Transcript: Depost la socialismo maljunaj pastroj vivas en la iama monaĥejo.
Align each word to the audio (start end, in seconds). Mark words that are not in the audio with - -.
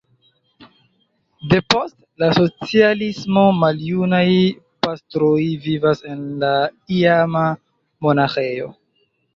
Depost 1.51 1.99
la 2.23 2.29
socialismo 2.37 3.45
maljunaj 3.59 4.25
pastroj 4.87 5.39
vivas 5.69 6.05
en 6.15 6.27
la 6.47 6.55
iama 7.01 7.47
monaĥejo. 8.07 8.77